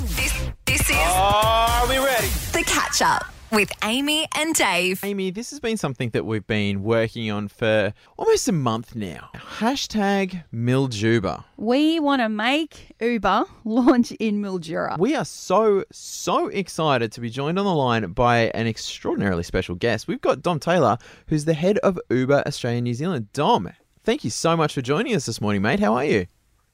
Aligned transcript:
This, 0.00 0.32
this 0.64 0.90
is 0.90 0.96
Are 0.96 1.88
we 1.88 1.98
ready? 1.98 2.28
The 2.52 2.62
Catch 2.64 3.02
Up 3.02 3.24
with 3.50 3.72
Amy 3.82 4.28
and 4.36 4.54
Dave. 4.54 5.02
Amy, 5.02 5.32
this 5.32 5.50
has 5.50 5.58
been 5.58 5.76
something 5.76 6.10
that 6.10 6.24
we've 6.24 6.46
been 6.46 6.84
working 6.84 7.32
on 7.32 7.48
for 7.48 7.92
almost 8.16 8.46
a 8.46 8.52
month 8.52 8.94
now. 8.94 9.30
Hashtag 9.34 10.44
Miljuba. 10.54 11.42
We 11.56 11.98
want 11.98 12.22
to 12.22 12.28
make 12.28 12.94
Uber 13.00 13.46
launch 13.64 14.12
in 14.12 14.40
Mildura. 14.40 14.96
We 15.00 15.16
are 15.16 15.24
so, 15.24 15.84
so 15.90 16.46
excited 16.46 17.10
to 17.12 17.20
be 17.20 17.28
joined 17.28 17.58
on 17.58 17.64
the 17.64 17.74
line 17.74 18.12
by 18.12 18.52
an 18.54 18.68
extraordinarily 18.68 19.42
special 19.42 19.74
guest. 19.74 20.06
We've 20.06 20.20
got 20.20 20.42
Dom 20.42 20.60
Taylor, 20.60 20.98
who's 21.26 21.44
the 21.44 21.54
head 21.54 21.78
of 21.78 21.98
Uber 22.08 22.44
Australia 22.46 22.80
New 22.82 22.94
Zealand. 22.94 23.32
Dom, 23.32 23.70
thank 24.04 24.22
you 24.22 24.30
so 24.30 24.56
much 24.56 24.74
for 24.74 24.80
joining 24.80 25.16
us 25.16 25.26
this 25.26 25.40
morning, 25.40 25.62
mate. 25.62 25.80
How 25.80 25.94
are 25.94 26.04
you? 26.04 26.26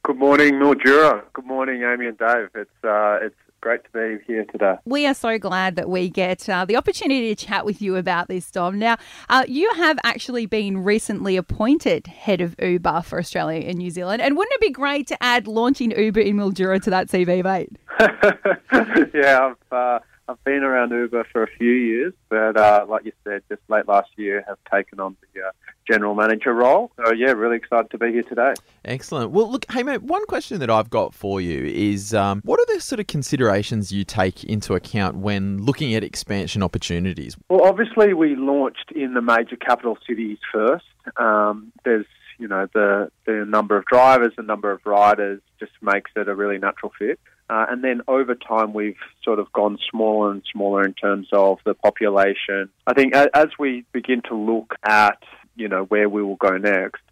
Good 0.04 0.18
morning, 0.18 0.56
Mildura. 0.56 1.22
Good 1.32 1.46
morning, 1.46 1.82
Amy 1.82 2.04
and 2.04 2.18
Dave. 2.18 2.50
It's 2.54 2.84
uh, 2.84 3.20
it's 3.22 3.34
great 3.62 3.84
to 3.84 3.90
be 3.92 4.22
here 4.26 4.44
today. 4.44 4.74
We 4.84 5.06
are 5.06 5.14
so 5.14 5.38
glad 5.38 5.76
that 5.76 5.88
we 5.88 6.10
get 6.10 6.46
uh, 6.46 6.66
the 6.66 6.76
opportunity 6.76 7.34
to 7.34 7.46
chat 7.46 7.64
with 7.64 7.80
you 7.80 7.96
about 7.96 8.28
this, 8.28 8.50
Dom. 8.50 8.78
Now, 8.78 8.98
uh, 9.30 9.46
you 9.48 9.72
have 9.76 9.98
actually 10.04 10.44
been 10.44 10.84
recently 10.84 11.38
appointed 11.38 12.06
head 12.06 12.42
of 12.42 12.54
Uber 12.60 13.00
for 13.00 13.18
Australia 13.18 13.66
and 13.66 13.78
New 13.78 13.88
Zealand. 13.88 14.20
And 14.20 14.36
wouldn't 14.36 14.52
it 14.56 14.60
be 14.60 14.70
great 14.70 15.06
to 15.06 15.22
add 15.22 15.46
launching 15.46 15.90
Uber 15.98 16.20
in 16.20 16.36
Mildura 16.36 16.82
to 16.82 16.90
that 16.90 17.08
CV, 17.08 17.42
mate? 17.42 17.72
yeah, 19.14 19.54
I've 19.54 19.72
uh, 19.72 20.00
I've 20.26 20.42
been 20.44 20.62
around 20.62 20.90
Uber 20.90 21.26
for 21.32 21.42
a 21.42 21.46
few 21.46 21.70
years, 21.70 22.14
but 22.30 22.56
uh, 22.56 22.86
like 22.88 23.04
you 23.04 23.12
said, 23.24 23.42
just 23.48 23.60
late 23.68 23.86
last 23.86 24.10
year, 24.16 24.44
have 24.48 24.58
taken 24.72 24.98
on 24.98 25.16
the 25.34 25.42
uh, 25.42 25.50
general 25.90 26.14
manager 26.14 26.54
role. 26.54 26.90
So 26.96 27.12
yeah, 27.12 27.32
really 27.32 27.56
excited 27.56 27.90
to 27.90 27.98
be 27.98 28.12
here 28.12 28.22
today. 28.22 28.54
Excellent. 28.84 29.32
Well, 29.32 29.50
look, 29.50 29.70
hey, 29.70 29.82
mate, 29.82 30.02
one 30.02 30.24
question 30.26 30.60
that 30.60 30.70
I've 30.70 30.88
got 30.88 31.14
for 31.14 31.40
you 31.40 31.64
is 31.66 32.14
um, 32.14 32.40
what 32.44 32.58
are 32.58 32.74
the 32.74 32.80
sort 32.80 33.00
of 33.00 33.06
considerations 33.06 33.92
you 33.92 34.04
take 34.04 34.44
into 34.44 34.74
account 34.74 35.16
when 35.16 35.62
looking 35.62 35.94
at 35.94 36.02
expansion 36.02 36.62
opportunities? 36.62 37.36
Well, 37.50 37.66
obviously, 37.66 38.14
we 38.14 38.34
launched 38.34 38.92
in 38.94 39.14
the 39.14 39.22
major 39.22 39.56
capital 39.56 39.98
cities 40.06 40.38
first. 40.50 40.86
Um, 41.18 41.70
there's 41.84 42.06
you 42.38 42.48
know 42.48 42.66
the 42.72 43.10
the 43.26 43.44
number 43.46 43.76
of 43.76 43.84
drivers, 43.86 44.32
the 44.36 44.42
number 44.42 44.70
of 44.70 44.80
riders, 44.84 45.40
just 45.58 45.72
makes 45.82 46.10
it 46.16 46.28
a 46.28 46.34
really 46.34 46.58
natural 46.58 46.92
fit. 46.98 47.18
Uh, 47.50 47.66
and 47.68 47.84
then 47.84 48.00
over 48.08 48.34
time, 48.34 48.72
we've 48.72 48.96
sort 49.22 49.38
of 49.38 49.52
gone 49.52 49.78
smaller 49.90 50.30
and 50.30 50.42
smaller 50.50 50.82
in 50.84 50.94
terms 50.94 51.28
of 51.32 51.58
the 51.64 51.74
population. 51.74 52.70
I 52.86 52.94
think 52.94 53.14
a- 53.14 53.36
as 53.36 53.48
we 53.58 53.84
begin 53.92 54.22
to 54.28 54.34
look 54.34 54.74
at, 54.82 55.22
you 55.54 55.68
know, 55.68 55.84
where 55.84 56.08
we 56.08 56.22
will 56.22 56.36
go 56.36 56.56
next, 56.56 57.02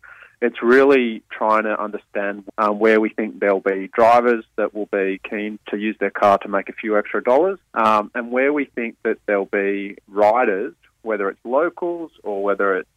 it's 0.41 0.63
really 0.63 1.23
trying 1.31 1.65
to 1.65 1.81
understand 1.81 2.45
um, 2.59 2.79
where 2.79 2.99
we 3.01 3.11
think 3.11 3.39
there'll 3.39 3.61
be 3.61 3.89
drivers 3.95 4.45
that 4.57 4.75
will 4.75 4.89
be 4.91 5.21
keen 5.29 5.59
to 5.69 5.77
use 5.77 5.97
their 6.01 6.11
car 6.11 6.39
to 6.39 6.49
make 6.49 6.69
a 6.69 6.73
few 6.73 6.99
extra 6.99 7.23
dollars, 7.23 7.59
um, 7.75 8.11
and 8.15 8.33
where 8.33 8.53
we 8.53 8.65
think 8.65 8.97
that 9.05 9.19
there'll 9.27 9.45
be 9.45 9.97
riders, 10.09 10.75
whether 11.03 11.29
it's 11.29 11.45
locals 11.45 12.11
or 12.23 12.43
whether 12.43 12.77
it's 12.77 12.89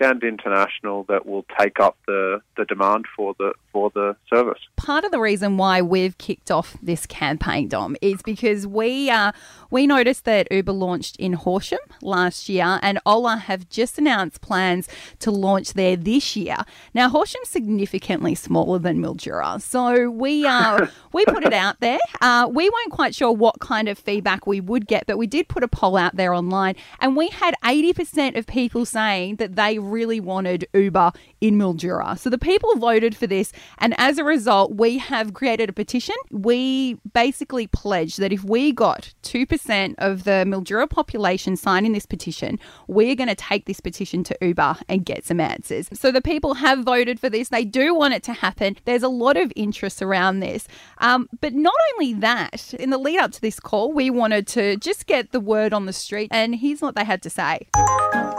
and 0.00 0.22
international, 0.22 1.04
that 1.04 1.26
will 1.26 1.44
take 1.58 1.80
up 1.80 1.96
the, 2.06 2.40
the 2.56 2.64
demand 2.64 3.06
for 3.14 3.34
the 3.38 3.52
for 3.76 3.90
the 3.90 4.16
service. 4.30 4.58
Part 4.76 5.04
of 5.04 5.10
the 5.10 5.20
reason 5.20 5.58
why 5.58 5.82
we've 5.82 6.16
kicked 6.16 6.50
off 6.50 6.78
this 6.82 7.04
campaign, 7.04 7.68
Dom, 7.68 7.94
is 8.00 8.22
because 8.22 8.66
we 8.66 9.10
uh, 9.10 9.32
we 9.70 9.86
noticed 9.86 10.24
that 10.24 10.48
Uber 10.50 10.72
launched 10.72 11.16
in 11.16 11.34
Horsham 11.34 11.78
last 12.00 12.48
year, 12.48 12.78
and 12.80 12.98
Ola 13.04 13.36
have 13.36 13.68
just 13.68 13.98
announced 13.98 14.40
plans 14.40 14.88
to 15.18 15.30
launch 15.30 15.74
there 15.74 15.94
this 15.94 16.36
year. 16.36 16.56
Now, 16.94 17.10
Horsham's 17.10 17.50
significantly 17.50 18.34
smaller 18.34 18.78
than 18.78 19.02
Mildura, 19.02 19.60
so 19.60 20.08
we 20.08 20.46
uh, 20.46 20.86
we 21.12 21.26
put 21.26 21.44
it 21.44 21.52
out 21.52 21.80
there. 21.80 21.98
Uh, 22.22 22.48
we 22.50 22.70
weren't 22.70 22.92
quite 22.92 23.14
sure 23.14 23.32
what 23.32 23.60
kind 23.60 23.90
of 23.90 23.98
feedback 23.98 24.46
we 24.46 24.58
would 24.58 24.86
get, 24.86 25.06
but 25.06 25.18
we 25.18 25.26
did 25.26 25.48
put 25.48 25.62
a 25.62 25.68
poll 25.68 25.98
out 25.98 26.16
there 26.16 26.32
online, 26.32 26.76
and 26.98 27.14
we 27.14 27.28
had 27.28 27.54
eighty 27.62 27.92
percent 27.92 28.36
of 28.36 28.46
people 28.46 28.86
saying 28.86 29.36
that 29.36 29.54
they 29.54 29.78
really 29.78 30.18
wanted 30.18 30.66
Uber 30.72 31.12
in 31.42 31.58
Mildura. 31.58 32.18
So 32.18 32.30
the 32.30 32.38
people 32.38 32.74
voted 32.76 33.14
for 33.14 33.26
this, 33.26 33.52
and 33.78 33.94
as 33.98 34.18
a 34.18 34.24
result, 34.24 34.74
we 34.74 34.98
have 34.98 35.34
created 35.34 35.68
a 35.68 35.72
petition. 35.72 36.16
We 36.30 36.98
basically 37.12 37.66
pledged 37.66 38.18
that 38.20 38.32
if 38.32 38.44
we 38.44 38.72
got 38.72 39.12
2% 39.22 39.94
of 39.98 40.24
the 40.24 40.44
Mildura 40.46 40.88
population 40.88 41.56
signing 41.56 41.92
this 41.92 42.06
petition, 42.06 42.58
we're 42.86 43.14
going 43.14 43.28
to 43.28 43.34
take 43.34 43.66
this 43.66 43.80
petition 43.80 44.24
to 44.24 44.36
Uber 44.40 44.76
and 44.88 45.04
get 45.04 45.24
some 45.24 45.40
answers. 45.40 45.88
So 45.92 46.10
the 46.10 46.22
people 46.22 46.54
have 46.54 46.84
voted 46.84 47.20
for 47.20 47.28
this. 47.28 47.48
They 47.48 47.64
do 47.64 47.94
want 47.94 48.14
it 48.14 48.22
to 48.24 48.32
happen. 48.32 48.76
There's 48.84 49.02
a 49.02 49.08
lot 49.08 49.36
of 49.36 49.52
interest 49.56 50.02
around 50.02 50.40
this. 50.40 50.68
Um, 50.98 51.28
but 51.40 51.54
not 51.54 51.74
only 51.94 52.14
that, 52.14 52.74
in 52.74 52.90
the 52.90 52.98
lead 52.98 53.18
up 53.18 53.32
to 53.32 53.40
this 53.40 53.60
call, 53.60 53.92
we 53.92 54.10
wanted 54.10 54.46
to 54.48 54.76
just 54.76 55.06
get 55.06 55.32
the 55.32 55.40
word 55.40 55.72
on 55.72 55.86
the 55.86 55.92
street, 55.92 56.28
and 56.30 56.56
here's 56.56 56.80
what 56.80 56.94
they 56.94 57.04
had 57.04 57.22
to 57.22 57.30
say. 57.30 57.68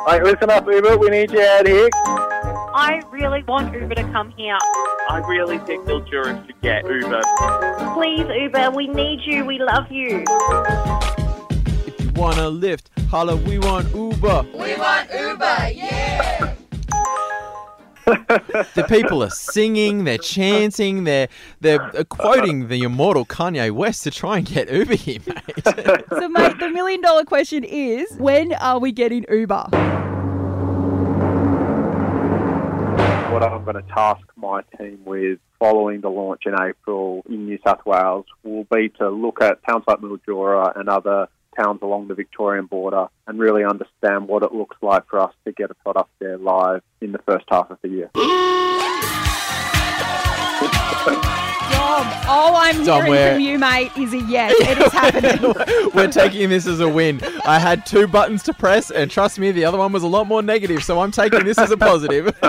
Like, 0.06 0.24
listen 0.24 0.50
up, 0.50 0.68
Uber. 0.68 0.98
We 0.98 1.10
need 1.10 1.32
you 1.32 1.42
out 1.42 1.68
here. 1.68 2.37
I 2.80 3.02
really 3.10 3.42
want 3.42 3.74
Uber 3.74 3.96
to 3.96 4.04
come 4.12 4.30
here. 4.38 4.56
I 5.10 5.24
really 5.28 5.58
think 5.58 5.88
Mildura 5.88 6.46
should 6.46 6.62
get 6.62 6.86
Uber. 6.86 7.24
Please, 7.96 8.28
Uber, 8.40 8.70
we 8.70 8.88
need 8.88 9.22
you. 9.26 9.46
We 9.46 9.58
love 9.58 9.92
you. 9.92 10.24
If 11.88 12.00
you 12.00 12.12
want 12.12 12.38
a 12.38 12.48
lift, 12.48 12.92
holla, 13.10 13.36
we 13.36 13.58
want 13.58 13.92
Uber. 13.96 14.46
We 14.54 14.76
want 14.78 15.10
Uber, 15.12 15.72
yeah! 15.74 16.54
the 18.06 18.86
people 18.88 19.24
are 19.24 19.32
singing, 19.32 20.04
they're 20.04 20.20
chanting, 20.20 21.04
they're 21.04 21.30
they're 21.60 21.82
uh, 21.82 22.04
quoting 22.04 22.68
the 22.68 22.84
immortal 22.84 23.26
Kanye 23.26 23.72
West 23.72 24.04
to 24.04 24.12
try 24.12 24.38
and 24.38 24.46
get 24.46 24.72
Uber 24.72 24.96
here, 24.96 25.20
mate. 25.26 25.66
So, 26.10 26.30
mate, 26.30 26.60
the 26.60 26.70
million 26.70 27.02
dollar 27.02 27.26
question 27.26 27.64
is 27.64 28.16
when 28.18 28.54
are 28.54 28.78
we 28.78 28.92
getting 28.92 29.26
Uber? 29.32 30.07
What 33.38 33.52
I'm 33.52 33.64
going 33.66 33.76
to 33.76 33.84
task 33.94 34.24
my 34.36 34.64
team 34.80 35.02
with 35.06 35.38
following 35.60 36.02
the 36.02 36.10
launch 36.10 36.48
in 36.48 36.56
April 36.60 37.22
in 37.30 37.46
New 37.46 37.60
South 37.64 37.86
Wales 37.86 38.26
will 38.42 38.64
be 38.64 38.90
to 38.98 39.10
look 39.10 39.44
at 39.44 39.60
towns 39.64 39.84
like 39.86 40.00
Mildura 40.00 40.76
and 40.76 40.90
other 40.90 41.28
towns 41.56 41.84
along 41.84 42.08
the 42.08 42.16
Victorian 42.16 42.66
border 42.66 43.06
and 43.28 43.38
really 43.38 43.64
understand 43.64 44.28
what 44.28 44.42
it 44.42 44.54
looks 44.54 44.78
like 44.82 45.08
for 45.08 45.20
us 45.20 45.36
to 45.46 45.52
get 45.52 45.70
a 45.70 45.76
product 45.76 46.10
there 46.18 46.40
live 46.40 46.82
in 47.00 47.12
the 47.12 47.20
first 47.28 47.46
half 47.48 47.70
of 47.70 47.78
the 47.84 47.90
year. 47.90 48.10
Dom, 51.72 52.08
all 52.28 52.56
I'm 52.56 52.84
Dom, 52.84 53.06
hearing 53.06 53.34
from 53.34 53.42
you, 53.42 53.60
mate, 53.60 53.92
is 53.98 54.14
a 54.14 54.22
yes. 54.22 54.54
It 54.60 54.78
is 54.78 54.92
happening. 54.92 55.92
We're 55.94 56.12
taking 56.12 56.50
this 56.50 56.68
as 56.68 56.80
a 56.80 56.90
win. 56.90 57.22
I 57.46 57.60
had 57.60 57.86
two 57.86 58.08
buttons 58.08 58.44
to 58.44 58.54
press, 58.54 58.92
and 58.92 59.10
trust 59.10 59.40
me, 59.40 59.52
the 59.52 59.66
other 59.66 59.78
one 59.78 59.92
was 59.92 60.04
a 60.04 60.08
lot 60.08 60.28
more 60.28 60.42
negative. 60.42 60.84
So 60.84 61.00
I'm 61.02 61.12
taking 61.12 61.46
this 61.46 61.58
as 61.58 61.72
a 61.72 61.78
positive. 61.78 62.26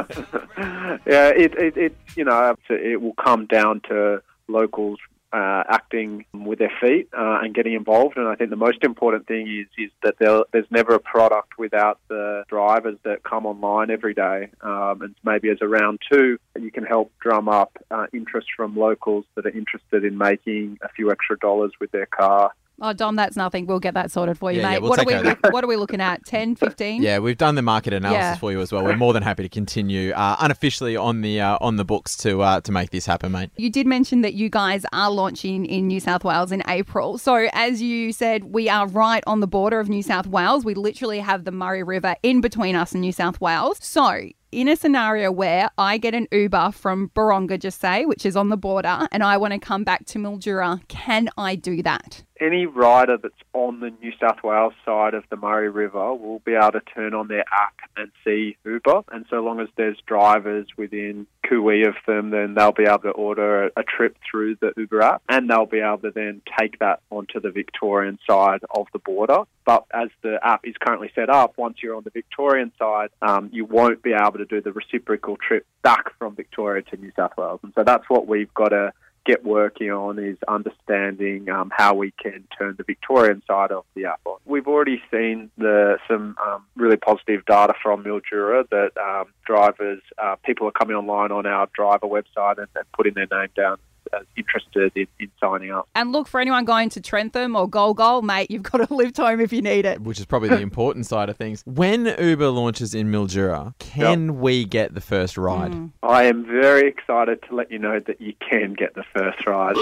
yeah, 1.06 1.28
it, 1.28 1.54
it, 1.54 1.76
it 1.76 1.96
you 2.16 2.24
know 2.24 2.54
it 2.68 3.00
will 3.00 3.14
come 3.14 3.46
down 3.46 3.80
to 3.88 4.22
locals 4.48 4.98
uh, 5.32 5.62
acting 5.68 6.24
with 6.32 6.58
their 6.58 6.72
feet 6.80 7.08
uh, 7.12 7.40
and 7.42 7.54
getting 7.54 7.74
involved. 7.74 8.16
And 8.16 8.28
I 8.28 8.34
think 8.34 8.50
the 8.50 8.56
most 8.56 8.82
important 8.82 9.26
thing 9.26 9.46
is 9.46 9.66
is 9.76 9.90
that 10.02 10.14
there, 10.18 10.42
there's 10.52 10.70
never 10.70 10.94
a 10.94 11.00
product 11.00 11.58
without 11.58 11.98
the 12.08 12.44
drivers 12.48 12.96
that 13.04 13.22
come 13.22 13.46
online 13.46 13.90
every 13.90 14.14
day. 14.14 14.50
Um, 14.62 15.02
and 15.02 15.14
maybe 15.24 15.50
as 15.50 15.58
a 15.60 15.68
round 15.68 16.00
two, 16.10 16.38
you 16.58 16.70
can 16.70 16.84
help 16.84 17.12
drum 17.20 17.48
up 17.48 17.76
uh, 17.90 18.06
interest 18.12 18.48
from 18.56 18.76
locals 18.76 19.24
that 19.34 19.46
are 19.46 19.50
interested 19.50 20.04
in 20.04 20.16
making 20.16 20.78
a 20.82 20.88
few 20.88 21.10
extra 21.10 21.38
dollars 21.38 21.72
with 21.80 21.90
their 21.92 22.06
car. 22.06 22.52
Oh, 22.80 22.92
Dom, 22.92 23.16
that's 23.16 23.36
nothing. 23.36 23.66
We'll 23.66 23.80
get 23.80 23.94
that 23.94 24.10
sorted 24.12 24.38
for 24.38 24.52
you, 24.52 24.60
Yeah, 24.60 24.68
mate. 24.68 24.72
yeah, 24.74 24.78
we'll 24.78 24.90
what, 24.90 25.00
are 25.00 25.04
we, 25.04 25.50
what 25.50 25.64
are 25.64 25.66
we 25.66 25.76
looking 25.76 26.00
at? 26.00 26.24
10, 26.24 26.54
15? 26.54 27.02
yeah, 27.02 27.18
we've 27.18 27.36
done 27.36 27.56
the 27.56 27.62
market 27.62 27.92
analysis 27.92 28.20
Yeah. 28.20 28.36
for 28.36 28.52
you 28.52 28.60
as 28.60 28.70
well. 28.70 28.84
We're 28.84 28.96
more 28.96 29.12
than 29.12 29.22
happy 29.24 29.42
to 29.42 29.48
continue 29.48 30.12
uh, 30.12 30.36
unofficially 30.38 30.96
on 30.96 31.20
the 31.22 31.40
uh, 31.40 31.58
on 31.60 31.76
the 31.76 31.84
books 31.84 32.16
to 32.18 32.40
uh, 32.42 32.60
to 32.60 32.70
make 32.72 32.90
this 32.90 33.04
happen, 33.06 33.32
mate. 33.32 33.50
You 33.56 33.70
did 33.70 33.86
mention 33.86 34.20
that 34.22 34.34
you 34.34 34.48
guys 34.48 34.84
are 34.92 35.10
launching 35.10 35.66
in 35.66 35.88
New 35.88 35.98
South 36.00 36.22
Wales 36.24 36.52
in 36.52 36.62
April. 36.68 37.18
So, 37.18 37.48
as 37.52 37.82
you 37.82 38.12
said, 38.12 38.44
we 38.44 38.68
are 38.68 38.86
right 38.86 39.24
on 39.26 39.40
the 39.40 39.48
border 39.48 39.80
of 39.80 39.88
New 39.88 40.02
South 40.02 40.26
Wales. 40.28 40.64
We 40.64 40.74
literally 40.74 41.18
have 41.18 41.44
the 41.44 41.52
Murray 41.52 41.82
River 41.82 42.14
in 42.22 42.40
between 42.40 42.76
us 42.76 42.92
and 42.92 43.00
New 43.00 43.12
South 43.12 43.40
Wales. 43.40 43.78
So, 43.80 44.28
in 44.50 44.66
a 44.68 44.76
scenario 44.76 45.30
where 45.30 45.68
I 45.76 45.98
get 45.98 46.14
an 46.14 46.26
Uber 46.32 46.70
from 46.72 47.10
Buronga, 47.14 47.58
just 47.58 47.80
say, 47.80 48.06
which 48.06 48.24
is 48.24 48.34
on 48.36 48.48
the 48.48 48.56
border, 48.56 49.06
and 49.12 49.22
I 49.22 49.36
want 49.36 49.52
to 49.52 49.58
come 49.58 49.84
back 49.84 50.06
to 50.06 50.18
Mildura, 50.18 50.80
can 50.88 51.28
I 51.36 51.54
do 51.54 51.82
that? 51.82 52.22
Any 52.40 52.66
rider 52.66 53.16
that's 53.16 53.34
on 53.52 53.80
the 53.80 53.90
New 54.02 54.12
South 54.20 54.42
Wales 54.42 54.74
side 54.84 55.14
of 55.14 55.24
the 55.30 55.36
Murray 55.36 55.68
River 55.68 56.14
will 56.14 56.40
be 56.40 56.54
able 56.54 56.72
to 56.72 56.80
turn 56.80 57.14
on 57.14 57.28
their 57.28 57.44
app 57.52 57.74
and 57.96 58.10
see 58.24 58.56
Uber. 58.64 59.02
And 59.10 59.26
so 59.30 59.40
long 59.40 59.60
as 59.60 59.68
there's 59.76 59.98
drivers 60.06 60.66
within 60.76 61.26
cooee 61.44 61.86
of 61.86 61.94
them, 62.06 62.30
then 62.30 62.54
they'll 62.54 62.72
be 62.72 62.84
able 62.84 62.98
to 63.00 63.10
order 63.10 63.66
a, 63.66 63.70
a 63.76 63.82
trip 63.82 64.16
through 64.28 64.56
the 64.56 64.72
Uber 64.76 65.02
app 65.02 65.22
and 65.28 65.48
they'll 65.48 65.66
be 65.66 65.80
able 65.80 65.98
to 65.98 66.10
then 66.10 66.42
take 66.58 66.78
that 66.78 67.00
onto 67.10 67.40
the 67.40 67.50
Victorian 67.50 68.18
side 68.28 68.60
of 68.70 68.86
the 68.92 68.98
border. 68.98 69.42
But 69.64 69.84
as 69.92 70.08
the 70.22 70.38
app 70.42 70.66
is 70.66 70.74
currently 70.80 71.10
set 71.14 71.30
up, 71.30 71.54
once 71.56 71.78
you're 71.82 71.96
on 71.96 72.04
the 72.04 72.10
Victorian 72.10 72.72
side, 72.78 73.10
um, 73.22 73.50
you 73.52 73.64
won't 73.64 74.02
be 74.02 74.12
able 74.12 74.38
to 74.38 74.46
do 74.46 74.60
the 74.60 74.72
reciprocal 74.72 75.36
trip 75.36 75.66
back 75.82 76.16
from 76.18 76.34
Victoria 76.34 76.82
to 76.82 76.96
New 76.96 77.12
South 77.16 77.32
Wales. 77.36 77.60
And 77.62 77.72
so 77.74 77.84
that's 77.84 78.08
what 78.08 78.26
we've 78.26 78.52
got 78.54 78.68
to 78.68 78.92
get 79.28 79.44
working 79.44 79.90
on 79.90 80.18
is 80.18 80.38
understanding 80.48 81.50
um, 81.50 81.70
how 81.76 81.94
we 81.94 82.12
can 82.12 82.48
turn 82.58 82.74
the 82.78 82.82
Victorian 82.82 83.42
side 83.46 83.70
of 83.70 83.84
the 83.94 84.06
app 84.06 84.20
on. 84.24 84.38
We've 84.46 84.66
already 84.66 85.02
seen 85.10 85.50
the, 85.58 85.98
some 86.08 86.34
um, 86.44 86.64
really 86.76 86.96
positive 86.96 87.44
data 87.44 87.74
from 87.82 88.04
Mildura 88.04 88.66
that 88.70 88.92
um, 88.96 89.26
drivers, 89.44 90.00
uh, 90.16 90.36
people 90.42 90.66
are 90.66 90.72
coming 90.72 90.96
online 90.96 91.30
on 91.30 91.44
our 91.44 91.68
driver 91.74 92.06
website 92.06 92.56
and, 92.56 92.68
and 92.74 92.90
putting 92.92 93.12
their 93.12 93.28
name 93.30 93.50
down 93.54 93.76
as 94.12 94.26
interested 94.36 94.92
in, 94.94 95.06
in 95.18 95.30
signing 95.40 95.70
up. 95.70 95.88
And 95.94 96.12
look, 96.12 96.28
for 96.28 96.40
anyone 96.40 96.64
going 96.64 96.88
to 96.90 97.00
Trentham 97.00 97.56
or 97.56 97.68
Gol 97.68 97.94
Gol, 97.94 98.22
mate, 98.22 98.50
you've 98.50 98.62
got 98.62 98.90
a 98.90 98.94
lift 98.94 99.16
home 99.18 99.40
if 99.40 99.52
you 99.52 99.62
need 99.62 99.84
it. 99.84 100.00
Which 100.00 100.18
is 100.18 100.26
probably 100.26 100.48
the 100.48 100.60
important 100.60 101.06
side 101.06 101.28
of 101.28 101.36
things. 101.36 101.62
When 101.66 102.14
Uber 102.18 102.48
launches 102.48 102.94
in 102.94 103.10
Mildura, 103.10 103.74
can 103.78 104.40
we 104.40 104.64
get 104.64 104.94
the 104.94 105.00
first 105.00 105.36
ride? 105.36 105.72
Mm. 105.72 105.92
I 106.02 106.24
am 106.24 106.44
very 106.44 106.88
excited 106.88 107.42
to 107.48 107.54
let 107.54 107.70
you 107.70 107.78
know 107.78 108.00
that 108.00 108.20
you 108.20 108.34
can 108.48 108.74
get 108.74 108.94
the 108.94 109.04
first 109.14 109.46
ride. 109.46 109.76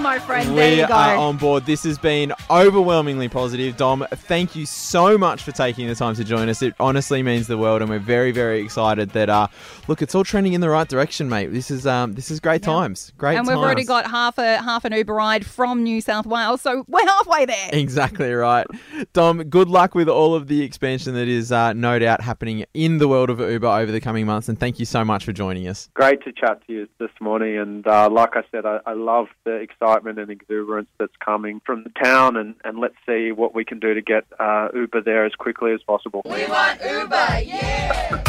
We 0.00 0.06
are 0.06 0.12
winning 0.12 0.16
all 0.16 0.18
round, 0.18 0.20
my 0.20 0.26
friend. 0.26 0.58
there 0.58 0.70
We 0.72 0.80
you 0.80 0.86
go. 0.86 0.94
are 0.94 1.16
on 1.16 1.36
board. 1.36 1.66
This 1.66 1.84
has 1.84 1.98
been 1.98 2.32
overwhelmingly 2.50 3.28
positive. 3.28 3.76
Dom, 3.76 4.06
thank 4.10 4.56
you 4.56 4.64
so 4.64 5.18
much 5.18 5.42
for 5.42 5.52
taking 5.52 5.88
the 5.88 5.94
time 5.94 6.14
to 6.14 6.24
join 6.24 6.48
us. 6.48 6.62
It 6.62 6.74
honestly 6.80 7.22
means 7.22 7.46
the 7.46 7.58
world, 7.58 7.82
and 7.82 7.90
we're 7.90 7.98
very, 7.98 8.32
very 8.32 8.60
excited 8.60 9.10
that 9.10 9.28
uh, 9.28 9.48
look, 9.88 10.00
it's 10.00 10.14
all 10.14 10.24
trending 10.24 10.54
in 10.54 10.62
the 10.62 10.70
right 10.70 10.88
direction, 10.88 11.28
mate. 11.28 11.52
This 11.52 11.70
is 11.70 11.86
um, 11.86 12.14
this 12.14 12.30
is 12.30 12.40
great 12.40 12.62
times. 12.62 13.12
Great 13.18 13.36
and 13.36 13.46
we've 13.46 13.56
already 13.56 13.84
got 13.84 14.10
half 14.10 14.38
a 14.38 14.56
half 14.62 14.84
an 14.86 14.92
Uber 14.92 15.12
ride 15.14 15.44
from 15.44 15.82
New 15.82 16.00
South 16.00 16.24
Wales, 16.26 16.62
so 16.62 16.84
we're 16.88 17.06
halfway 17.06 17.44
there. 17.44 17.68
Exactly 17.72 18.32
right. 18.32 18.66
Dom, 19.12 19.42
good 19.44 19.68
luck 19.68 19.94
with 19.94 20.08
all 20.08 20.34
of 20.34 20.46
the 20.48 20.62
expansion 20.62 21.14
that 21.14 21.28
is 21.28 21.52
uh, 21.52 21.72
no 21.74 21.98
doubt 21.98 22.22
happening 22.22 22.64
in 22.74 22.98
the 22.98 23.08
world 23.08 23.28
of 23.28 23.38
Uber 23.40 23.66
over 23.66 23.92
the 23.92 24.00
coming 24.00 24.24
months. 24.26 24.48
And 24.48 24.58
thank 24.58 24.78
you 24.78 24.86
so 24.86 25.04
much 25.04 25.24
for 25.24 25.32
joining 25.32 25.68
us. 25.68 25.88
Great 25.94 26.22
to 26.24 26.32
chat 26.32 26.66
to 26.66 26.72
you 26.72 26.88
this 26.98 27.10
morning. 27.20 27.58
And 27.58 27.86
uh, 27.86 28.08
like 28.10 28.36
I 28.36 28.42
said, 28.50 28.64
I, 28.64 28.78
I 28.86 28.92
love 28.94 29.26
the 29.44 29.54
excitement 29.56 29.89
and 30.18 30.30
exuberance 30.30 30.88
that's 30.98 31.16
coming 31.24 31.60
from 31.64 31.84
the 31.84 31.90
town. 32.02 32.36
And, 32.36 32.54
and 32.64 32.78
let's 32.78 32.96
see 33.06 33.32
what 33.32 33.54
we 33.54 33.64
can 33.64 33.78
do 33.78 33.94
to 33.94 34.02
get 34.02 34.24
uh, 34.38 34.68
Uber 34.74 35.02
there 35.02 35.24
as 35.24 35.34
quickly 35.34 35.72
as 35.72 35.82
possible. 35.82 36.22
We 36.24 36.46
want 36.46 36.80
Uber, 36.80 37.40
yeah! 37.44 38.24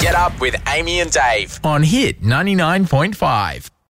Get 0.00 0.14
up 0.14 0.40
with 0.40 0.54
Amy 0.68 1.00
and 1.00 1.10
Dave 1.10 1.58
on 1.64 1.82
Hit 1.82 2.22
99.5. 2.22 3.70